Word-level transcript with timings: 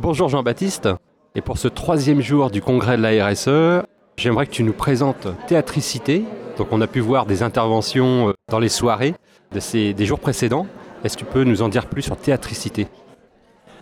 Bonjour 0.00 0.28
Jean-Baptiste, 0.28 0.88
et 1.34 1.40
pour 1.40 1.58
ce 1.58 1.66
troisième 1.66 2.20
jour 2.20 2.52
du 2.52 2.62
congrès 2.62 2.96
de 2.96 3.02
la 3.02 3.26
RSE, 3.26 3.84
j'aimerais 4.16 4.46
que 4.46 4.52
tu 4.52 4.62
nous 4.62 4.72
présentes 4.72 5.26
Théatricité. 5.48 6.22
Donc 6.56 6.68
on 6.70 6.80
a 6.80 6.86
pu 6.86 7.00
voir 7.00 7.26
des 7.26 7.42
interventions 7.42 8.28
euh, 8.28 8.32
dans 8.48 8.60
les 8.60 8.68
soirées 8.68 9.14
des 9.50 10.06
jours 10.06 10.20
précédents. 10.20 10.68
Est-ce 11.02 11.16
que 11.16 11.24
tu 11.24 11.24
peux 11.24 11.42
nous 11.42 11.62
en 11.62 11.68
dire 11.68 11.86
plus 11.86 12.02
sur 12.02 12.16
Théatricité? 12.16 12.86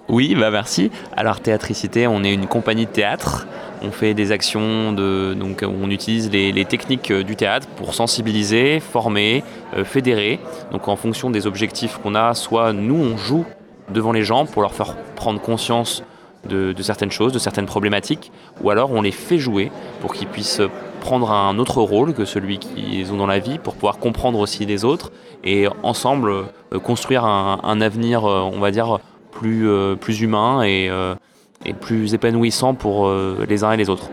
Oui, 0.08 0.34
bah 0.34 0.50
merci. 0.50 0.90
Alors 1.14 1.40
Théatricité, 1.40 2.06
on 2.06 2.24
est 2.24 2.32
une 2.32 2.46
compagnie 2.46 2.86
de 2.86 2.90
théâtre. 2.92 3.46
On 3.82 3.90
fait 3.90 4.14
des 4.14 4.32
actions, 4.32 4.94
de, 4.94 5.34
donc 5.34 5.62
on 5.68 5.90
utilise 5.90 6.30
les, 6.30 6.50
les 6.50 6.64
techniques 6.64 7.10
euh, 7.10 7.24
du 7.24 7.36
théâtre 7.36 7.68
pour 7.76 7.92
sensibiliser, 7.92 8.80
former, 8.80 9.44
euh, 9.76 9.84
fédérer. 9.84 10.40
Donc 10.72 10.88
en 10.88 10.96
fonction 10.96 11.28
des 11.28 11.46
objectifs 11.46 11.98
qu'on 11.98 12.14
a, 12.14 12.32
soit 12.32 12.72
nous 12.72 12.96
on 12.96 13.18
joue 13.18 13.44
devant 13.90 14.12
les 14.12 14.22
gens 14.22 14.46
pour 14.46 14.62
leur 14.62 14.74
faire 14.74 14.96
prendre 15.14 15.40
conscience 15.40 16.02
de, 16.46 16.74
certaines 16.80 17.10
choses, 17.10 17.32
de 17.32 17.38
certaines 17.38 17.66
problématiques, 17.66 18.32
ou 18.62 18.70
alors 18.70 18.92
on 18.92 19.02
les 19.02 19.10
fait 19.10 19.38
jouer 19.38 19.70
pour 20.00 20.14
qu'ils 20.14 20.28
puissent 20.28 20.62
prendre 21.00 21.30
un 21.30 21.58
autre 21.58 21.82
rôle 21.82 22.14
que 22.14 22.24
celui 22.24 22.58
qu'ils 22.58 23.12
ont 23.12 23.16
dans 23.16 23.26
la 23.26 23.38
vie, 23.38 23.58
pour 23.58 23.74
pouvoir 23.74 23.98
comprendre 23.98 24.38
aussi 24.38 24.64
les 24.66 24.84
autres 24.84 25.12
et 25.44 25.66
ensemble 25.82 26.30
euh, 26.30 26.78
construire 26.82 27.24
un, 27.24 27.80
avenir, 27.80 28.24
euh, 28.24 28.40
on 28.40 28.58
va 28.58 28.70
dire, 28.70 28.98
plus, 29.30 29.68
euh, 29.68 29.94
plus 29.94 30.20
humain 30.20 30.62
et, 30.62 30.90
plus 31.80 32.14
épanouissant 32.14 32.74
pour 32.74 33.10
les 33.10 33.64
uns 33.64 33.72
et 33.72 33.76
les 33.76 33.90
autres. 33.90 34.08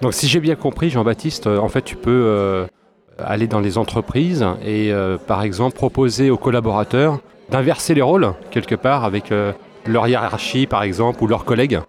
Donc 0.00 0.14
si 0.14 0.26
j'ai 0.26 0.40
bien 0.40 0.54
compris, 0.54 0.88
Jean-Baptiste, 0.88 1.46
en 1.46 1.68
fait 1.68 1.82
tu 1.82 1.96
peux 1.96 2.66
aller 3.18 3.46
dans 3.46 3.60
les 3.60 3.76
entreprises 3.76 4.46
et 4.64 4.90
par 5.26 5.42
exemple 5.42 5.76
proposer 5.76 6.30
aux 6.30 6.38
collaborateurs 6.38 7.18
d'inverser 7.50 7.94
les 7.94 8.02
rôles 8.02 8.32
quelque 8.50 8.74
part 8.74 9.04
avec 9.04 9.32
leur 9.86 10.08
hiérarchie 10.08 10.66
par 10.66 10.82
exemple 10.82 11.22
ou 11.22 11.26
leurs 11.26 11.44
collègues 11.44 11.80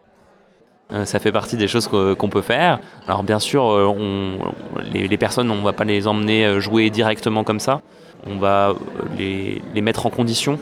euh, 0.93 1.05
ça 1.05 1.19
fait 1.19 1.31
partie 1.31 1.55
des 1.55 1.67
choses 1.67 1.87
qu'on 1.87 2.29
peut 2.29 2.41
faire. 2.41 2.79
Alors 3.07 3.23
bien 3.23 3.39
sûr, 3.39 3.65
euh, 3.71 4.37
les, 4.91 5.17
personnes, 5.17 5.49
on 5.49 5.55
ne 5.55 5.63
va 5.63 5.73
pas 5.73 5.85
les 5.85 6.07
emmener 6.07 6.45
euh, 6.45 6.59
jouer 6.59 6.89
directement 6.89 7.43
comme 7.43 7.59
ça. 7.59 7.81
On 8.27 8.37
va 8.37 8.75
les 9.17 9.81
mettre 9.81 10.05
en 10.05 10.11
condition, 10.11 10.59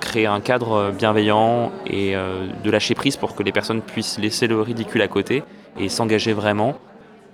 créer 0.00 0.26
un 0.26 0.40
cadre 0.40 0.90
bienveillant 0.90 1.70
et 1.86 2.16
de 2.16 2.68
lâcher 2.68 2.96
prise 2.96 3.16
pour 3.16 3.36
que 3.36 3.44
les 3.44 3.52
personnes 3.52 3.80
puissent 3.80 4.18
laisser 4.18 4.48
le 4.48 4.60
ridicule 4.60 5.00
à 5.02 5.06
côté 5.06 5.44
et 5.78 5.88
s'engager 5.88 6.32
vraiment. 6.32 6.74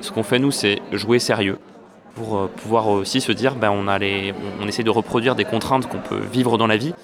Ce 0.01 0.13
qu'on 0.13 0.25
fait 0.25 0.39
nous, 0.39 0.51
c'est 0.51 0.83
jouer 0.93 1.19
sérieux 1.19 1.59
pour 2.15 2.49
pouvoir 2.49 2.89
aussi 2.89 3.21
se 3.21 3.33
dire, 3.33 3.55
ben, 3.55 3.71
on, 3.71 3.89
a 3.89 3.99
les, 3.99 4.35
on, 4.61 4.69
essaie 4.69 4.83
de 4.83 4.91
reproduire 4.91 5.35
des 5.35 5.45
contraintes 5.45 5.89
qu'on 5.89 5.99
peut 5.99 6.21
vivre 6.21 6.59
dans 6.59 6.67
la 6.67 6.77
vie 6.77 6.95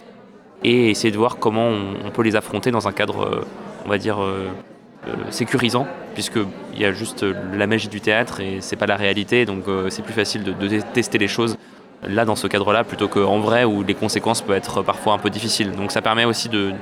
et 0.65 0.91
essayer 0.91 1.11
de 1.11 1.17
voir 1.17 1.39
comment 1.39 1.69
on, 1.69 2.11
peut 2.11 2.23
les 2.23 2.37
affronter 2.37 2.71
dans 2.71 2.89
un 2.89 2.93
cadre, 2.93 3.47
on 3.87 3.89
va 3.89 3.99
dire, 3.99 4.23
euh, 4.23 4.49
euh, 5.07 5.15
sécurisant, 5.31 5.87
puisqu'il 6.15 6.81
y 6.81 6.85
a 6.85 6.93
juste 6.93 7.25
la 7.55 7.67
magie 7.67 7.89
du 7.89 8.01
théâtre 8.01 8.41
et 8.41 8.59
c'est 8.61 8.77
pas 8.77 8.87
la 8.87 8.97
réalité, 8.97 9.47
donc 9.47 9.69
euh, 9.69 9.89
c'est 9.91 10.03
plus 10.03 10.13
facile 10.13 10.43
de, 10.43 10.81
tester 10.93 11.19
les 11.19 11.29
choses 11.29 11.57
là 12.03 12.25
dans 12.25 12.37
ce 12.37 12.47
cadre-là 12.47 12.85
plutôt 12.85 13.09
qu'en 13.09 13.39
vrai 13.39 13.65
où 13.65 13.83
les 13.85 13.95
conséquences 13.95 14.43
peuvent 14.43 14.57
être 14.57 14.83
parfois 14.83 15.15
un 15.15 15.19
peu 15.19 15.31
difficiles. 15.31 15.71
Donc 15.73 15.93
ça 15.93 16.03
permet 16.03 16.25
aussi 16.25 16.49
de, 16.49 16.73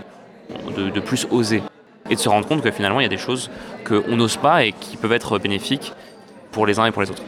de, 0.76 0.88
de 0.88 1.00
plus 1.00 1.28
oser 1.30 1.62
et 2.08 2.14
de 2.14 2.20
se 2.20 2.28
rendre 2.28 2.48
compte 2.48 2.62
que 2.62 2.70
finalement 2.70 3.00
il 3.00 3.04
y 3.04 3.06
a 3.06 3.10
des 3.10 3.18
choses 3.18 3.50
qu'on 3.86 4.16
n'ose 4.16 4.38
pas 4.38 4.64
et 4.64 4.72
qui 4.72 4.96
peuvent 4.96 5.12
être 5.12 5.38
bénéfiques 5.38 5.92
pour 6.50 6.66
les 6.66 6.78
uns 6.78 6.86
et 6.86 6.90
pour 6.90 7.02
les 7.02 7.10
autres. 7.10 7.22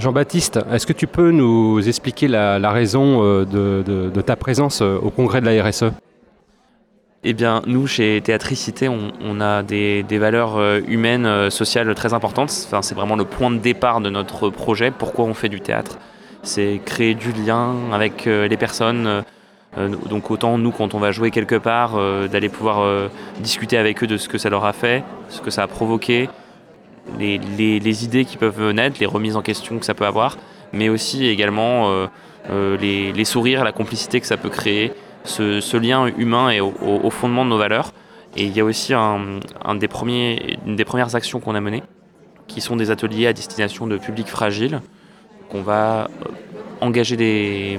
Jean-Baptiste, 0.00 0.58
est-ce 0.72 0.86
que 0.86 0.94
tu 0.94 1.06
peux 1.06 1.30
nous 1.30 1.86
expliquer 1.86 2.26
la, 2.26 2.70
raison 2.70 3.22
euh, 3.22 3.44
de, 3.44 4.20
ta 4.22 4.34
présence 4.34 4.80
euh, 4.80 4.96
au 4.96 5.10
congrès 5.10 5.42
de 5.42 5.46
la 5.46 5.62
RSE 5.62 5.92
Eh 7.22 7.34
bien, 7.34 7.60
nous, 7.66 7.86
chez 7.86 8.20
Théatricité, 8.22 8.88
on, 8.88 9.40
a 9.40 9.62
des, 9.62 10.02
valeurs 10.12 10.56
euh, 10.56 10.80
humaines, 10.88 11.50
sociales 11.50 11.94
très 11.94 12.14
importantes. 12.14 12.50
C'est 12.50 12.94
vraiment 12.94 13.16
le 13.16 13.26
point 13.26 13.50
de 13.50 13.58
départ 13.58 14.00
de 14.00 14.08
notre 14.08 14.48
projet. 14.48 14.90
Pourquoi 14.90 15.26
on 15.26 15.34
fait 15.34 15.50
du 15.50 15.60
théâtre? 15.60 15.98
C'est 16.42 16.80
créer 16.84 17.14
du 17.14 17.32
lien 17.32 17.74
avec 17.92 18.24
les 18.24 18.56
personnes. 18.56 19.22
donc 19.76 20.30
autant 20.30 20.56
nous, 20.56 20.70
quand 20.70 20.94
on 20.94 20.98
va 20.98 21.12
jouer 21.12 21.30
quelque 21.30 21.56
part, 21.56 21.98
d'aller 22.32 22.48
pouvoir 22.48 23.10
discuter 23.40 23.76
avec 23.76 24.02
eux 24.02 24.06
de 24.06 24.16
ce 24.16 24.26
que 24.30 24.38
ça 24.38 24.48
leur 24.48 24.64
a 24.64 24.72
fait, 24.72 25.04
ce 25.28 25.42
que 25.42 25.50
ça 25.50 25.64
a 25.64 25.66
provoqué, 25.66 26.30
les, 27.18 28.04
idées 28.04 28.24
qui 28.24 28.36
peuvent 28.36 28.70
naître, 28.70 28.96
les 29.00 29.06
remises 29.06 29.36
en 29.36 29.42
question 29.42 29.78
que 29.78 29.84
ça 29.84 29.94
peut 29.94 30.06
avoir, 30.06 30.36
mais 30.72 30.88
aussi 30.88 31.26
également 31.26 31.90
euh, 31.90 32.06
euh, 32.50 32.76
les, 32.76 33.24
sourires, 33.24 33.64
la 33.64 33.72
complicité 33.72 34.20
que 34.20 34.26
ça 34.26 34.36
peut 34.36 34.48
créer, 34.48 34.92
ce, 35.24 35.76
lien 35.76 36.06
humain 36.06 36.50
est 36.50 36.60
au, 36.60 37.10
fondement 37.10 37.44
de 37.44 37.50
nos 37.50 37.58
valeurs. 37.58 37.92
Et 38.36 38.44
il 38.44 38.56
y 38.56 38.60
a 38.60 38.64
aussi 38.64 38.94
un, 38.94 39.40
des 39.74 39.88
premiers, 39.88 40.58
une 40.66 40.76
des 40.76 40.84
premières 40.84 41.14
actions 41.16 41.40
qu'on 41.40 41.54
a 41.54 41.60
menées, 41.60 41.82
qui 42.46 42.60
sont 42.60 42.76
des 42.76 42.90
ateliers 42.90 43.26
à 43.26 43.32
destination 43.32 43.86
de 43.86 43.96
publics 43.96 44.28
fragiles, 44.28 44.80
qu'on 45.50 45.62
va 45.62 46.08
engager 46.80 47.16
des, 47.16 47.78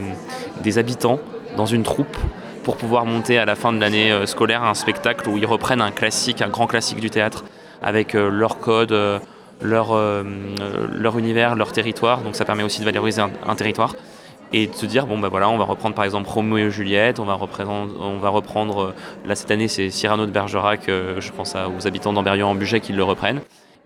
des 0.61 0.77
habitants 0.77 1.19
dans 1.55 1.65
une 1.65 1.83
troupe 1.83 2.17
pour 2.63 2.77
pouvoir 2.77 3.05
monter 3.05 3.39
à 3.39 3.45
la 3.45 3.55
fin 3.55 3.73
de 3.73 3.79
l'année 3.79 4.13
scolaire 4.25 4.63
un 4.63 4.75
spectacle 4.75 5.27
où 5.29 5.37
ils 5.37 5.45
reprennent 5.45 5.81
un 5.81 5.91
classique, 5.91 6.41
un 6.41 6.49
grand 6.49 6.67
classique 6.67 6.99
du 6.99 7.09
théâtre, 7.09 7.45
avec 7.81 8.15
euh, 8.15 8.29
leur 8.29 8.59
code, 8.59 8.91
euh, 8.91 9.19
leur, 9.61 9.91
euh, 9.91 10.23
leur 10.91 11.17
univers, 11.17 11.55
leur 11.55 11.71
territoire. 11.71 12.21
Donc 12.21 12.35
ça 12.35 12.45
permet 12.45 12.63
aussi 12.63 12.79
de 12.79 12.85
valoriser 12.85 13.21
un, 13.21 13.55
territoire 13.55 13.95
et 14.53 14.67
de 14.67 14.73
se 14.73 14.85
dire 14.85 15.07
bon 15.07 15.17
bah 15.17 15.29
voilà 15.29 15.49
on 15.49 15.57
va 15.57 15.63
reprendre 15.63 15.95
par 15.95 16.03
exemple 16.03 16.29
Roméo 16.29 16.57
et 16.57 16.71
Juliette. 16.71 17.19
On 17.19 17.25
va 17.25 17.35
reprendre 17.35 17.93
on 17.99 18.17
va 18.17 18.29
reprendre 18.29 18.93
là 19.25 19.35
cette 19.35 19.49
année 19.49 19.67
c'est 19.67 19.89
Cyrano 19.89 20.25
de 20.25 20.31
Bergerac 20.31 20.81
je 20.87 21.31
pense 21.31 21.55
aux 21.55 21.87
habitants 21.87 22.11
d'Amberieu 22.11 22.43
en 22.43 22.53
budget 22.53 22.81
qui 22.81 22.91
le 22.91 23.03
reprennent 23.03 23.41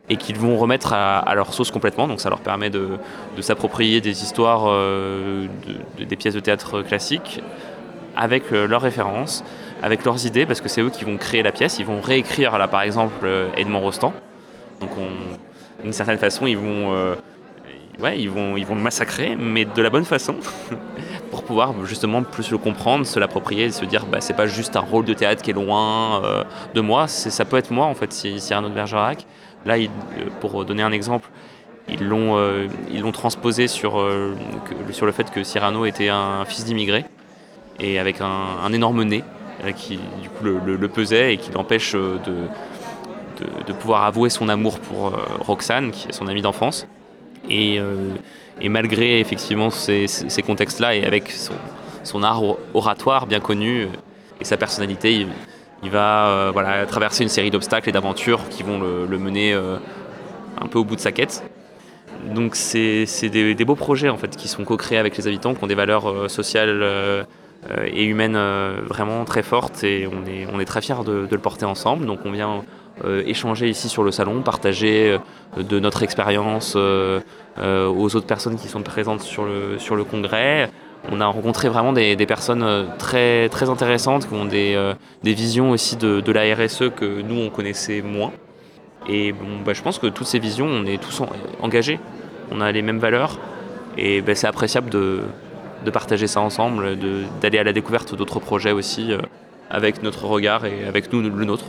et 0.09 0.17
qu'ils 0.17 0.38
vont 0.38 0.57
remettre 0.57 0.94
à, 0.94 1.33
leur 1.35 1.53
sauce 1.53 1.72
complètement. 1.72 2.07
Donc 2.07 2.19
ça 2.19 2.29
leur 2.29 2.39
permet 2.39 2.69
de, 2.69 2.97
s'approprier 3.41 4.01
des 4.01 4.23
histoires 4.23 4.66
de, 4.66 5.47
de, 5.97 6.03
des 6.03 6.16
pièces 6.16 6.35
de 6.35 6.39
théâtre 6.39 6.81
classiques 6.81 7.41
avec 8.16 8.50
leurs 8.51 8.81
références 8.81 9.44
avec 9.81 10.06
leurs 10.06 10.25
idées 10.25 10.46
parce 10.46 10.62
que 10.62 10.69
c'est 10.69 10.81
eux 10.81 10.90
qui 10.90 11.06
vont 11.06 11.18
créer 11.18 11.44
la 11.44 11.52
pièce. 11.52 11.80
Ils 11.80 11.86
vont 11.86 12.02
réécrire 12.02 12.58
là 12.58 12.68
par 12.68 12.81
exemple 12.81 13.28
Edmond 13.56 13.81
Rostand. 13.81 14.13
Donc 14.81 14.91
d'une 15.84 15.94
certaine 15.94 16.18
façon 16.18 16.47
ils 16.47 16.58
vont 16.58 16.94
euh, 16.94 17.16
ouais, 18.00 18.19
ils 18.19 18.30
vont 18.30 18.58
ils 18.58 18.66
vont 18.66 18.75
le 18.75 18.81
massacrer 18.81 19.36
mais 19.36 19.66
de 19.66 19.81
la 19.81 19.90
bonne 19.90 20.06
façon 20.06 20.36
pour 21.31 21.44
pouvoir 21.44 21.74
justement 21.86 22.24
plus 22.24 22.52
le 22.52 22.58
comprendre 22.58 23.06
se 23.06 23.19
l'approprier 23.19 23.72
se 23.72 23.86
dire 23.86 24.06
bah, 24.06 24.22
c'est 24.22 24.36
pas 24.36 24.47
juste 24.47 24.75
un 24.75 24.81
rôle 24.81 25.06
de 25.06 25.13
théâtre 25.13 25.41
qui 25.41 25.52
est 25.52 25.53
loin 25.53 26.24
euh, 26.24 26.44
de 26.74 26.81
moi. 26.81 27.07
Ça 27.07 27.46
peut 27.46 27.57
être 27.57 27.72
moi 27.72 27.86
en 27.86 27.96
fait 27.96 28.12
si, 28.13 28.40
si 28.40 28.53
Arnaud 28.53 28.69
de 28.69 28.74
Bergerac. 28.74 29.25
Là 29.66 29.75
pour 30.42 30.63
donner 30.63 30.84
un 30.84 30.92
exemple 30.92 31.30
ils 31.88 32.07
l'ont 32.07 32.38
euh, 32.38 32.68
transposé 33.13 33.68
sur 33.68 34.00
euh, 34.00 34.36
sur 34.92 35.06
le 35.06 35.12
fait 35.12 35.30
que 35.31 35.44
Cyrano 35.44 35.86
était 35.86 36.09
un 36.09 36.46
fils 36.46 36.66
d'immigré 36.66 37.06
et 37.80 38.00
avec 38.00 38.22
un, 38.22 38.72
énorme 38.72 39.03
nez. 39.03 39.24
euh, 39.24 39.34
qui 39.75 39.99
du 40.21 40.29
coup 40.29 40.43
le, 40.43 40.88
pesait 40.88 41.33
et 41.33 41.38
qui 41.38 41.51
l'empêche 41.51 41.95
euh, 41.95 42.17
de, 42.25 43.45
de, 43.67 43.73
pouvoir 43.73 44.03
avouer 44.03 44.29
son 44.29 44.49
amour 44.49 44.79
pour 44.79 45.07
euh, 45.07 45.17
Roxane 45.39 45.91
qui 45.91 46.09
est 46.09 46.13
son 46.13 46.27
amie 46.27 46.41
d'enfance. 46.41 46.88
Et, 47.49 47.79
euh, 47.79 48.09
malgré 48.63 49.19
effectivement 49.19 49.69
ces, 49.69 50.07
ces 50.07 50.41
contextes 50.41 50.79
là 50.79 50.95
et 50.95 51.05
avec 51.05 51.31
son, 52.03 52.23
art 52.23 52.41
oratoire 52.73 53.27
bien 53.27 53.41
connu 53.41 53.81
euh, 53.81 53.88
et 54.39 54.45
sa 54.45 54.55
personnalité 54.57 55.27
il, 55.83 55.89
va 55.89 56.27
euh, 56.27 56.51
voilà, 56.53 56.85
traverser 56.85 57.23
une 57.23 57.29
série 57.29 57.51
d'obstacles 57.51 57.89
et 57.89 57.91
d'aventures 57.91 58.47
qui 58.49 58.63
vont 58.63 58.79
le, 58.79 59.17
mener 59.19 59.53
euh, 59.53 59.77
un 60.59 60.67
peu 60.67 60.79
au 60.79 60.83
bout 60.83 60.95
de 60.95 61.01
sa 61.01 61.11
quête. 61.11 61.44
Donc 62.33 62.55
c'est 62.55 63.05
des, 63.29 63.53
des 63.53 63.65
beaux 63.65 63.75
projets 63.75 64.09
en 64.09 64.17
fait 64.17 64.35
qui 64.35 64.47
sont 64.47 64.63
co-créés 64.63 64.97
avec 64.97 65.15
les 65.17 65.27
habitants 65.27 65.53
qui 65.53 65.63
ont 65.63 65.67
des 65.67 65.75
valeurs 65.75 66.09
euh, 66.09 66.27
sociales 66.27 66.81
euh, 66.81 67.23
et 67.88 68.03
humaines 68.05 68.35
euh, 68.35 68.81
vraiment 68.88 69.25
très 69.25 69.43
fortes 69.43 69.83
et 69.83 70.07
on 70.07 70.25
est, 70.29 70.47
on 70.53 70.59
est 70.59 70.66
très 70.66 70.81
fiers 70.81 71.03
de, 71.06 71.27
le 71.30 71.38
porter 71.39 71.65
ensemble 71.65 72.06
donc 72.06 72.19
on 72.25 72.31
vient 72.31 72.63
euh, 73.03 73.24
échanger 73.25 73.68
ici 73.68 73.89
sur 73.89 74.03
le 74.03 74.12
salon, 74.12 74.41
partager 74.41 75.18
euh, 75.57 75.63
de 75.63 75.80
notre 75.80 76.03
expérience 76.03 76.75
euh, 76.77 77.19
euh, 77.59 77.88
aux 77.88 78.15
autres 78.15 78.25
personnes 78.25 78.56
qui 78.56 78.69
sont 78.69 78.83
présentes 78.83 79.21
sur 79.21 79.44
le, 79.44 79.77
sur 79.80 79.95
le 79.95 80.06
congrès. 80.06 80.69
On 81.12 81.19
a 81.19 81.25
rencontré 81.25 81.68
vraiment 81.68 81.94
des, 81.94 82.15
des 82.15 82.25
personnes 82.25 82.63
euh, 82.63 82.85
très, 82.97 83.50
très 83.50 83.69
intéressantes 83.69 84.27
qui 84.27 84.33
ont 84.33 84.45
des, 84.45 84.75
euh, 84.75 84.94
des 85.24 85.33
visions 85.33 85.71
aussi 85.71 85.97
de, 85.97 86.21
de 86.21 86.31
la 86.31 86.56
RSE 86.56 86.91
que 86.95 87.21
nous 87.21 87.41
on 87.41 87.50
connaissait 87.50 88.01
moins. 88.01 88.31
Et 89.07 89.33
bon, 89.33 89.59
bah, 89.65 89.74
je 89.74 89.81
pense 89.81 90.00
que 90.00 90.07
toutes 90.07 90.27
ces 90.27 90.39
visions, 90.39 90.65
on 90.65 90.85
est 90.85 91.01
tous 91.01 91.19
en, 91.19 91.27
engagés, 91.62 92.00
on 92.50 92.62
a 92.62 92.71
les 92.71 92.81
mêmes 92.81 93.00
valeurs 93.00 93.38
et 93.97 94.21
bah, 94.21 94.35
c'est 94.35 94.47
appréciable 94.47 94.89
de, 94.89 95.21
de 95.85 95.91
partager 95.91 96.27
ça 96.27 96.41
ensemble, 96.41 96.97
d'aller 97.41 97.59
à 97.59 97.63
la 97.63 97.73
découverte 97.73 98.15
d'autres 98.15 98.39
projets 98.39 98.73
aussi 98.73 99.13
euh, 99.13 99.19
avec 99.69 100.03
notre 100.03 100.25
regard 100.25 100.65
et 100.65 100.85
avec 100.85 101.11
nous 101.13 101.21
le 101.21 101.45
nôtre. 101.45 101.65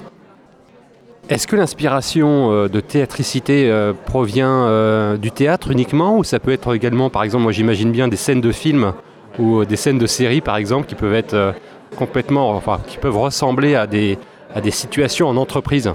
Est-ce 1.28 1.48
que 1.48 1.56
l'inspiration 1.56 2.52
euh, 2.52 2.68
de 2.68 2.78
théatricité 2.78 3.68
euh, 3.68 3.92
provient 3.92 4.66
euh, 4.66 5.16
du 5.16 5.32
théâtre 5.32 5.72
uniquement 5.72 6.16
ou 6.18 6.22
ça 6.22 6.38
peut 6.38 6.52
être 6.52 6.74
également, 6.74 7.10
par 7.10 7.24
exemple, 7.24 7.42
moi 7.42 7.52
j'imagine 7.52 7.90
bien 7.90 8.06
des 8.06 8.16
scènes 8.16 8.40
de 8.40 8.52
films 8.52 8.92
ou 9.40 9.64
des 9.64 9.74
scènes 9.74 9.98
de 9.98 10.06
séries 10.06 10.40
par 10.40 10.56
exemple 10.56 10.86
qui 10.86 10.94
peuvent 10.94 11.14
être 11.14 11.54
complètement, 11.96 12.50
enfin 12.50 12.80
qui 12.86 12.96
peuvent 12.98 13.18
ressembler 13.18 13.74
à 13.74 13.88
des, 13.88 14.18
à 14.54 14.60
des 14.60 14.70
situations 14.70 15.28
en 15.28 15.36
entreprise? 15.36 15.92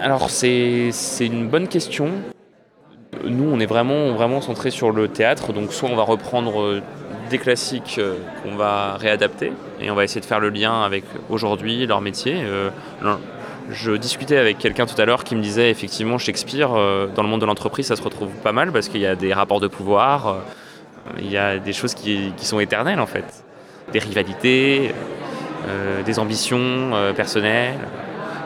Alors 0.00 0.30
c'est 0.30 0.90
une 1.20 1.48
bonne 1.48 1.68
question. 1.68 2.08
Nous, 3.24 3.44
on 3.44 3.60
est 3.60 3.66
vraiment, 3.66 4.12
vraiment 4.12 4.40
sur 4.40 4.90
le 4.90 5.06
théâtre, 5.06 5.52
donc 5.52 5.72
soit 5.72 5.88
on 5.90 5.96
va 5.96 6.02
reprendre 6.02 6.62
euh, 6.62 6.82
des 7.28 7.38
classiques 7.38 7.96
euh, 7.98 8.16
qu'on 8.42 8.56
va 8.56 8.96
réadapter 8.96 9.52
et 9.80 9.90
on 9.90 9.94
va 9.94 10.04
essayer 10.04 10.22
de 10.22 10.26
faire 10.26 10.40
le 10.40 10.48
lien 10.48 10.82
avec 10.82 11.04
aujourd'hui 11.28 11.86
leur 11.86 12.00
métier. 12.00 12.36
Euh, 12.42 12.70
je 13.70 13.92
discutais 13.92 14.38
avec 14.38 14.58
quelqu'un 14.58 14.86
tout 14.86 15.00
à 15.00 15.04
l'heure 15.04 15.24
qui 15.24 15.36
me 15.36 15.42
disait 15.42 15.70
effectivement 15.70 16.16
Shakespeare 16.16 16.70
dans 17.14 17.22
le 17.22 17.28
monde 17.28 17.40
de 17.40 17.46
l'entreprise 17.46 17.86
ça 17.86 17.96
se 17.96 18.02
retrouve 18.02 18.30
pas 18.42 18.50
mal 18.50 18.72
parce 18.72 18.88
qu'il 18.88 19.00
y 19.00 19.06
a 19.06 19.14
des 19.14 19.32
rapports 19.32 19.60
de 19.60 19.68
pouvoir, 19.68 20.38
il 21.20 21.30
y 21.30 21.36
a 21.36 21.58
des 21.58 21.72
choses 21.72 21.94
qui, 21.94 22.32
qui 22.36 22.44
sont 22.44 22.58
éternelles 22.58 22.98
en 22.98 23.06
fait, 23.06 23.44
des 23.92 24.00
rivalités, 24.00 24.92
des 26.04 26.18
ambitions 26.18 26.90
personnelles. 27.14 27.78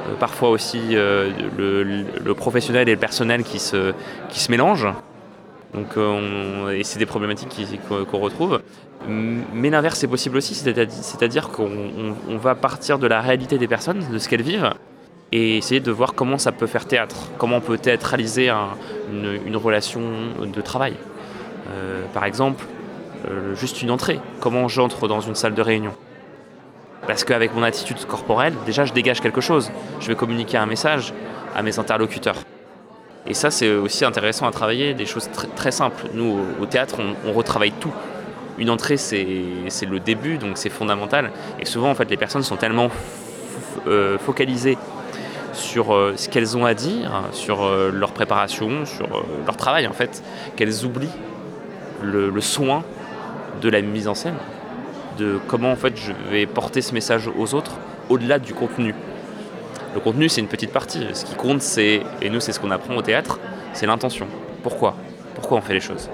Euh, 0.06 0.14
parfois 0.14 0.50
aussi 0.50 0.80
euh, 0.92 1.30
le, 1.58 2.34
professionnel 2.34 2.88
et 2.88 2.92
le 2.92 2.98
personnel 2.98 3.42
qui 3.42 3.58
se, 3.58 3.92
qui 4.28 4.40
se 4.40 4.50
mélangent. 4.50 4.88
Donc, 5.74 5.96
euh, 5.96 6.70
et 6.70 6.84
c'est 6.84 6.98
des 6.98 7.06
problématiques 7.06 7.60
qu'on 7.88 8.18
retrouve. 8.18 8.60
Mais 9.08 9.70
l'inverse 9.70 10.02
est 10.04 10.08
possible 10.08 10.38
aussi, 10.38 10.54
c'est-à-dire 10.54 11.48
qu'on 11.50 12.36
va 12.38 12.54
partir 12.54 12.98
de 12.98 13.06
la 13.06 13.20
réalité 13.20 13.58
des 13.58 13.68
personnes, 13.68 14.02
de 14.10 14.18
ce 14.18 14.28
qu'elles 14.28 14.42
vivent, 14.42 14.72
et 15.32 15.58
essayer 15.58 15.80
de 15.80 15.90
voir 15.90 16.14
comment 16.14 16.38
ça 16.38 16.50
peut 16.50 16.66
faire 16.66 16.86
théâtre, 16.86 17.30
comment 17.36 17.56
on 17.56 17.60
peut 17.60 17.78
théâtraliser 17.78 18.50
une, 19.12 19.56
relation 19.56 20.00
de 20.40 20.60
travail. 20.60 20.94
par 22.14 22.24
exemple, 22.24 22.64
juste 23.54 23.82
une 23.82 23.90
entrée, 23.90 24.18
comment 24.40 24.66
j'entre 24.66 25.08
dans 25.08 25.20
une 25.20 25.34
salle 25.34 25.54
de 25.54 25.62
réunion? 25.62 25.92
Parce 27.06 27.24
qu'avec 27.24 27.54
mon 27.54 27.62
attitude 27.62 28.04
corporelle, 28.06 28.54
déjà, 28.64 28.84
je 28.84 28.92
dégage 28.92 29.20
quelque 29.20 29.40
chose. 29.40 29.70
Je 30.00 30.08
vais 30.08 30.16
communiquer 30.16 30.56
un 30.56 30.66
message 30.66 31.12
à 31.54 31.62
mes 31.62 31.78
interlocuteurs. 31.78 32.36
Et 33.26 33.34
ça, 33.34 33.50
c'est 33.50 33.70
aussi 33.70 34.04
intéressant 34.04 34.46
à 34.46 34.50
travailler, 34.50 34.94
des 34.94 35.06
choses 35.06 35.28
très, 35.56 35.70
simples. 35.70 36.08
Nous, 36.14 36.38
au 36.60 36.66
théâtre, 36.66 36.96
on, 37.24 37.32
retravaille 37.32 37.72
tout. 37.72 37.92
Une 38.58 38.70
entrée, 38.70 38.96
c'est 38.96 39.16
le 39.88 40.00
début, 40.00 40.38
donc 40.38 40.58
c'est 40.58 40.70
fondamental. 40.70 41.30
Et 41.60 41.64
souvent, 41.64 41.90
en 41.90 41.94
fait, 41.94 42.08
les 42.10 42.16
personnes 42.16 42.42
sont 42.42 42.56
tellement 42.56 42.88
euh, 43.86 44.18
focalisées 44.18 44.78
sur 45.52 45.94
euh, 45.94 46.14
ce 46.16 46.28
qu'elles 46.28 46.56
ont 46.56 46.64
à 46.64 46.74
dire, 46.74 47.10
sur 47.32 47.64
euh, 47.64 47.90
leur 47.92 48.12
préparation, 48.12 48.84
sur 48.84 49.08
leur 49.44 49.56
travail, 49.56 49.86
en 49.86 49.92
fait, 49.92 50.22
qu'elles 50.56 50.84
oublient 50.84 51.08
le 52.02 52.40
soin 52.40 52.84
de 53.60 53.68
la 53.68 53.80
mise 53.80 54.06
en 54.06 54.14
scène 54.14 54.36
de 55.16 55.38
comment 55.48 55.72
en 55.72 55.76
fait 55.76 55.96
je 55.96 56.12
vais 56.30 56.46
porter 56.46 56.82
ce 56.82 56.94
message 56.94 57.28
aux 57.36 57.54
autres 57.54 57.72
au-delà 58.08 58.38
du 58.38 58.54
contenu. 58.54 58.94
Le 59.94 60.00
contenu 60.00 60.28
c'est 60.28 60.40
une 60.40 60.48
petite 60.48 60.72
partie. 60.72 61.06
Ce 61.12 61.24
qui 61.24 61.34
compte 61.34 61.62
c'est, 61.62 62.02
et 62.22 62.30
nous 62.30 62.40
c'est 62.40 62.52
ce 62.52 62.60
qu'on 62.60 62.70
apprend 62.70 62.94
au 62.96 63.02
théâtre, 63.02 63.38
c'est 63.72 63.86
l'intention. 63.86 64.26
Pourquoi? 64.62 64.94
Pourquoi 65.34 65.58
on 65.58 65.60
fait 65.60 65.74
les 65.74 65.80
choses? 65.80 66.08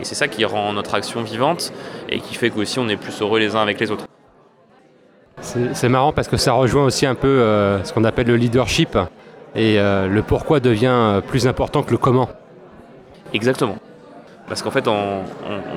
Et 0.00 0.04
c'est 0.04 0.14
ça 0.14 0.28
qui 0.28 0.44
rend 0.44 0.72
notre 0.72 0.94
action 0.94 1.22
vivante 1.22 1.72
et 2.08 2.20
qui 2.20 2.34
fait 2.34 2.50
qu'aussi 2.50 2.78
on 2.78 2.88
est 2.88 2.96
plus 2.96 3.20
heureux 3.20 3.38
les 3.38 3.54
uns 3.56 3.60
avec 3.60 3.80
les 3.80 3.90
autres. 3.90 4.06
C'est 5.40 5.88
marrant 5.88 6.12
parce 6.12 6.28
que 6.28 6.36
ça 6.36 6.52
rejoint 6.52 6.84
aussi 6.84 7.06
un 7.06 7.14
peu 7.14 7.28
euh, 7.28 7.82
ce 7.84 7.92
qu'on 7.92 8.04
appelle 8.04 8.26
le 8.26 8.36
leadership 8.36 8.98
et 9.54 9.78
euh, 9.78 10.08
le 10.08 10.22
pourquoi 10.22 10.60
devient 10.60 11.22
plus 11.26 11.46
important 11.46 11.82
que 11.82 11.92
le 11.92 11.98
comment. 11.98 12.28
Exactement. 13.32 13.76
Parce 14.48 14.62
qu'en 14.62 14.70
fait, 14.70 14.86
en, 14.86 15.24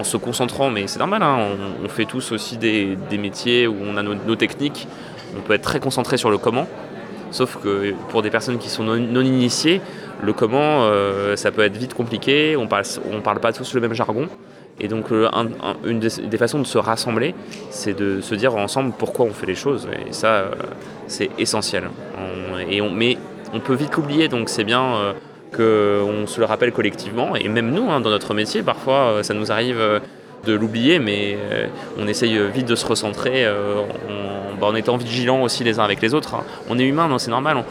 se 0.04 0.18
concentrant, 0.18 0.70
mais 0.70 0.88
c'est 0.88 1.00
normal, 1.00 1.24
hein, 1.24 1.40
on, 1.84 1.90
fait 1.90 2.06
tous 2.06 2.32
aussi 2.32 2.58
des, 2.58 2.98
métiers 3.18 3.68
où 3.68 3.76
on 3.82 3.98
a 3.98 4.04
nos, 4.04 4.36
techniques, 4.36 4.88
on 5.38 5.42
peut 5.42 5.54
être 5.54 5.64
très 5.64 5.80
concentré 5.80 6.18
sur 6.18 6.30
le 6.30 6.38
comment, 6.38 6.68
sauf 7.32 7.58
que 7.58 7.94
pour 8.10 8.22
des 8.22 8.30
personnes 8.30 8.60
qui 8.60 8.70
sont 8.70 8.84
non, 8.84 9.22
initiées, 9.22 9.82
le 10.22 10.34
comment, 10.34 10.84
euh, 10.84 11.36
ça 11.36 11.52
peut 11.52 11.64
être 11.64 11.78
vite 11.78 11.96
compliqué, 11.96 12.56
on 12.58 12.68
parle, 12.68 12.84
on 13.12 13.22
parle 13.22 13.40
pas 13.40 13.54
tous 13.54 13.74
le 13.74 13.82
même 13.82 13.94
jargon. 13.94 14.28
Et 14.82 14.88
donc, 14.88 15.08
une 15.84 16.00
des, 16.00 16.38
façons 16.38 16.60
de 16.60 16.68
se 16.68 16.78
rassembler, 16.78 17.36
c'est 17.70 17.98
de 17.98 18.22
se 18.22 18.34
dire 18.34 18.56
ensemble 18.56 18.94
pourquoi 18.98 19.26
on 19.26 19.34
fait 19.34 19.48
les 19.48 19.56
choses. 19.56 19.90
Et 20.08 20.14
ça, 20.14 20.28
euh, 20.28 20.52
c'est 21.08 21.30
essentiel. 21.38 21.90
et 22.70 22.82
mais 22.82 23.18
on 23.54 23.60
peut 23.60 23.74
vite 23.74 23.96
l'oublier, 23.96 24.30
donc 24.30 24.48
c'est 24.48 24.64
bien. 24.64 25.16
Qu'on 25.56 26.28
se 26.28 26.40
le 26.40 26.46
rappelle 26.46 26.72
collectivement. 26.72 27.36
Et 27.36 27.48
même 27.48 27.72
nous, 27.72 27.90
hein, 27.90 28.02
dans 28.02 28.10
notre 28.10 28.34
métier, 28.34 28.62
parfois, 28.62 28.94
euh, 28.94 29.24
ça 29.24 29.34
nous 29.34 29.52
arrive 29.52 29.80
euh, 29.80 30.00
de 30.46 30.54
l'oublier, 30.54 31.00
mais 31.00 31.38
euh, 31.40 31.68
on 31.98 32.08
essaye 32.08 32.40
vite 32.54 32.68
de 32.68 32.76
se 32.76 32.86
recentrer 32.86 33.46
bah, 34.60 34.68
en, 34.68 34.76
étant 34.76 34.96
vigilant 34.96 35.42
aussi 35.42 35.64
les 35.64 35.80
uns 35.80 35.84
avec 35.84 36.02
les 36.02 36.14
autres. 36.14 36.36
Hein. 36.36 36.44
On 36.70 36.78
est 36.78 36.86
humain, 36.86 37.18
c'est 37.18 37.32
normal. 37.32 37.64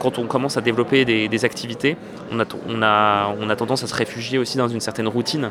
quand 0.00 0.18
on 0.18 0.24
commence 0.24 0.56
à 0.56 0.60
développer 0.60 1.04
des, 1.04 1.44
activités, 1.44 1.96
on 2.32 2.40
a, 2.40 2.44
on, 2.68 2.82
a, 2.82 3.34
on 3.38 3.48
a 3.48 3.56
tendance 3.56 3.84
à 3.84 3.86
se 3.86 3.94
réfugier 3.94 4.38
aussi 4.38 4.58
dans 4.58 4.68
une 4.68 4.80
certaine 4.80 5.08
routine 5.08 5.50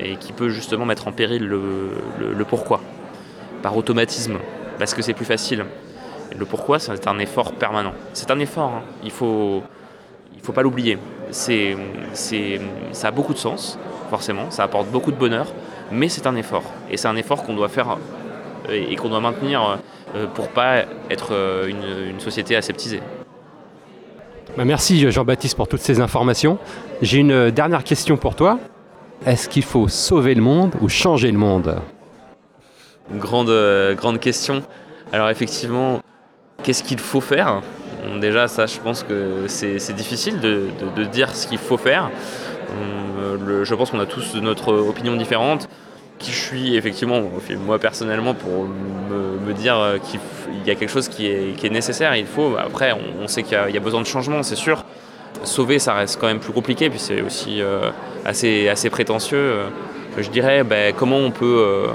et 0.00 0.16
qui 0.16 0.32
peut 0.32 0.48
justement 0.48 0.84
mettre 0.84 1.08
en 1.08 1.12
péril 1.12 1.46
le, 1.46 2.44
pourquoi, 2.48 2.80
par 3.62 3.76
automatisme, 3.76 4.38
parce 4.78 4.94
que 4.94 5.02
c'est 5.02 5.14
plus 5.14 5.24
facile. 5.24 5.64
le 6.36 6.44
pourquoi, 6.44 6.78
c'est 6.78 7.06
un 7.06 7.18
effort 7.18 7.52
permanent. 7.52 7.92
C'est 8.12 8.30
un 8.30 8.38
effort. 8.38 8.72
Hein. 8.76 8.82
Il 9.04 9.10
faut 9.10 9.62
il 10.42 10.46
ne 10.46 10.46
faut 10.48 10.52
pas 10.54 10.62
l'oublier. 10.62 10.98
C'est, 11.30 11.76
ça 12.90 13.08
a 13.08 13.10
beaucoup 13.12 13.32
de 13.32 13.38
sens, 13.38 13.78
forcément, 14.10 14.50
ça 14.50 14.64
apporte 14.64 14.88
beaucoup 14.88 15.12
de 15.12 15.16
bonheur, 15.16 15.46
mais 15.92 16.08
c'est 16.08 16.26
un 16.26 16.34
effort. 16.34 16.64
Et 16.90 16.96
c'est 16.96 17.06
un 17.06 17.14
effort 17.14 17.44
qu'on 17.44 17.54
doit 17.54 17.68
faire 17.68 17.96
euh, 18.68 18.72
et 18.90 18.96
qu'on 18.96 19.08
doit 19.08 19.20
maintenir 19.20 19.78
euh, 20.16 20.26
pour 20.34 20.48
pas 20.48 20.82
être 21.10 21.28
euh, 21.30 21.68
une, 21.68 22.18
société 22.18 22.56
aseptisée. 22.56 23.00
Bah, 24.56 24.64
merci 24.64 25.08
Jean-Baptiste 25.12 25.56
pour 25.56 25.68
toutes 25.68 25.80
ces 25.80 26.00
informations. 26.00 26.58
J'ai 27.02 27.18
une 27.18 27.52
dernière 27.52 27.84
question 27.84 28.16
pour 28.16 28.34
toi. 28.34 28.58
Est-ce 29.24 29.48
qu'il 29.48 29.62
faut 29.62 29.86
sauver 29.86 30.34
le 30.34 30.42
monde 30.42 30.74
ou 30.80 30.88
changer 30.88 31.30
le 31.30 31.38
monde? 31.38 31.76
Grande, 33.12 33.94
grande 33.94 34.18
question. 34.18 34.64
Alors 35.12 35.30
effectivement, 35.30 36.00
qu'est-ce 36.64 36.82
qu'il 36.82 36.98
faut 36.98 37.20
faire? 37.20 37.62
Déjà, 38.20 38.48
ça, 38.48 38.66
je 38.66 38.78
pense 38.78 39.02
que 39.02 39.44
c'est 39.48 39.94
difficile 39.94 40.40
de, 40.40 41.04
dire 41.04 41.34
ce 41.34 41.46
qu'il 41.46 41.58
faut 41.58 41.76
faire. 41.76 42.10
Euh, 42.70 43.64
je 43.64 43.74
pense 43.74 43.90
qu'on 43.90 44.00
a 44.00 44.06
tous 44.06 44.34
notre 44.36 44.72
opinion 44.72 45.16
différente. 45.16 45.68
Qui 46.18 46.30
je 46.30 46.38
suis 46.38 46.76
effectivement, 46.76 47.20
moi 47.66 47.80
personnellement, 47.80 48.34
pour 48.34 48.68
me, 48.68 49.52
dire 49.54 49.98
qu'il 50.04 50.20
y 50.66 50.70
a 50.70 50.74
quelque 50.76 50.90
chose 50.90 51.08
qui 51.08 51.26
est, 51.26 51.70
nécessaire, 51.70 52.14
il 52.16 52.26
faut. 52.26 52.56
Après, 52.58 52.92
on, 52.92 53.26
sait 53.26 53.42
qu'il 53.42 53.58
y, 53.58 53.76
a 53.76 53.80
besoin 53.80 54.00
de 54.00 54.06
changement, 54.06 54.42
c'est 54.42 54.56
sûr. 54.56 54.84
Sauver, 55.42 55.80
ça 55.80 55.94
reste 55.94 56.20
quand 56.20 56.28
même 56.28 56.38
plus 56.38 56.52
compliqué, 56.52 56.90
puis 56.90 57.00
c'est 57.00 57.22
aussi 57.22 57.60
euh, 57.60 57.90
assez, 58.24 58.68
assez 58.68 58.88
prétentieux. 58.88 59.62
je 60.16 60.30
dirais, 60.30 60.62
ben, 60.62 60.94
comment 60.96 61.18
on 61.18 61.32
peut 61.32 61.56
euh, 61.58 61.86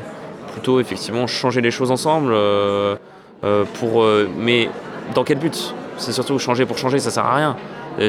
plutôt 0.51 0.81
effectivement 0.81 1.25
changer 1.25 1.61
les 1.61 1.71
choses 1.71 1.91
ensemble, 1.91 2.35
pour, 3.75 4.05
mais 4.37 4.69
dans 5.15 5.23
quel 5.23 5.37
but? 5.37 5.73
C'est 5.97 6.11
surtout 6.11 6.37
changer 6.39 6.65
pour 6.65 6.77
changer, 6.77 6.99
ça 6.99 7.11
sert 7.11 7.25
à 7.25 7.35
rien. 7.35 7.55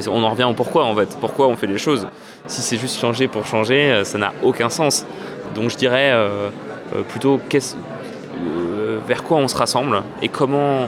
on 0.09 0.23
en 0.23 0.31
revient 0.31 0.45
au 0.45 0.53
pourquoi 0.53 0.85
en 0.85 0.95
fait. 0.95 1.17
Pourquoi 1.21 1.49
on 1.49 1.57
fait 1.57 1.67
les 1.67 1.79
choses 1.79 2.07
Si 2.47 2.63
c'est 2.63 2.77
juste 2.77 2.99
changer 3.01 3.29
pour 3.29 3.47
changer, 3.47 3.91
euh, 3.91 4.05
ça 4.05 4.19
n'a 4.19 4.33
aucun 4.43 4.69
sens. 4.69 5.07
Donc 5.55 5.71
je 5.71 5.77
dirais 5.77 6.11
euh, 6.13 6.51
euh, 6.95 7.03
plutôt 7.03 7.41
vers 9.07 9.23
quoi 9.23 9.39
on 9.39 9.49
se 9.49 9.57
rassemble 9.57 10.03
et 10.23 10.29
comment, 10.29 10.87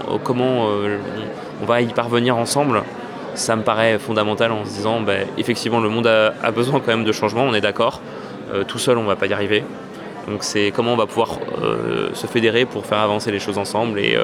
on 1.63 1.67
va 1.67 1.81
y 1.81 1.87
parvenir 1.87 2.37
ensemble. 2.37 2.83
Ça 3.35 3.57
me 3.57 3.63
paraît 3.63 3.99
fondamental 3.99 4.53
en 4.53 4.65
se 4.65 4.71
disant, 4.71 5.01
ben, 5.01 5.27
effectivement, 5.39 5.81
le 5.81 5.89
monde 5.89 6.07
a, 6.07 6.51
besoin 6.51 6.81
quand 6.81 6.89
même 6.89 7.05
de 7.05 7.13
changement, 7.13 7.45
on 7.45 7.55
est 7.55 7.61
d'accord. 7.61 8.03
tout 8.67 8.79
seul, 8.79 8.99
on 8.99 9.03
ne 9.03 9.07
va 9.07 9.17
pas 9.17 9.27
y 9.27 9.33
arriver. 9.33 9.65
Donc 10.31 10.45
c'est 10.45 10.73
comment 10.75 10.93
on 10.93 10.97
va 10.97 11.07
pouvoir 11.07 11.39
se 12.15 12.27
fédérer 12.27 12.65
pour 12.65 12.87
faire 12.87 12.99
avancer 12.99 13.31
les 13.33 13.41
choses 13.41 13.59
ensemble 13.59 13.99
et, 13.99 14.17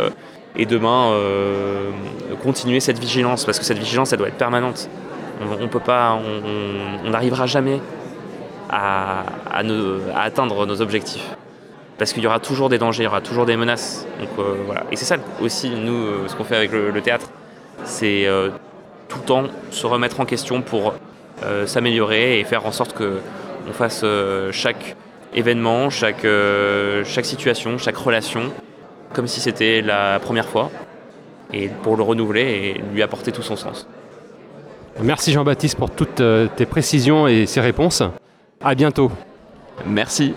et 0.56 0.66
demain 0.66 1.10
euh, 1.12 1.90
continuer 2.42 2.80
cette 2.80 2.98
vigilance 2.98 3.44
parce 3.44 3.58
que 3.58 3.64
cette 3.64 3.78
vigilance 3.78 4.12
elle 4.12 4.18
doit 4.18 4.28
être 4.28 4.36
permanente. 4.36 4.88
On, 5.42 5.68
on 7.04 7.10
n'arrivera 7.10 7.46
jamais 7.46 7.80
à, 8.70 9.24
atteindre 10.14 10.66
nos 10.66 10.80
objectifs 10.80 11.36
parce 11.98 12.12
qu'il 12.12 12.22
y 12.22 12.26
aura 12.26 12.40
toujours 12.40 12.68
des 12.68 12.78
dangers, 12.78 13.02
il 13.02 13.06
y 13.06 13.08
aura 13.08 13.20
toujours 13.20 13.46
des 13.46 13.56
menaces. 13.56 14.06
Donc, 14.20 14.28
euh, 14.38 14.54
voilà. 14.66 14.84
Et 14.90 14.96
c'est 14.96 15.04
ça 15.04 15.16
aussi 15.40 15.70
nous 15.70 15.94
euh, 15.94 16.28
ce 16.28 16.34
qu'on 16.34 16.44
fait 16.44 16.56
avec 16.56 16.72
le, 16.72 17.00
théâtre, 17.00 17.30
c'est 17.84 18.26
tout 19.08 19.18
le 19.18 19.24
temps 19.24 19.44
se 19.70 19.86
remettre 19.86 20.20
en 20.20 20.24
question 20.24 20.62
pour 20.62 20.94
s'améliorer 21.66 22.40
et 22.40 22.44
faire 22.44 22.64
en 22.66 22.72
sorte 22.72 22.94
que 22.94 23.18
on 23.68 23.72
fasse 23.72 24.04
chaque 24.52 24.96
événement, 25.36 25.90
chaque, 25.90 26.26
chaque 27.04 27.24
situation, 27.24 27.78
chaque 27.78 27.96
relation 27.96 28.50
comme 29.12 29.26
si 29.26 29.40
c'était 29.40 29.82
la 29.82 30.18
première 30.20 30.46
fois, 30.46 30.70
et 31.52 31.68
pour 31.68 31.96
le 31.96 32.02
renouveler 32.02 32.42
et 32.42 32.82
lui 32.92 33.02
apporter 33.02 33.32
tout 33.32 33.42
son 33.42 33.56
sens. 33.56 33.86
Merci 35.02 35.32
Jean-Baptiste 35.32 35.76
pour 35.76 35.90
toutes 35.90 36.20
euh, 36.20 36.48
tes 36.54 36.66
précisions 36.66 37.28
et 37.28 37.46
ces 37.46 37.60
réponses. 37.60 38.02
À 38.62 38.74
bientôt. 38.74 39.10
Merci. 39.86 40.34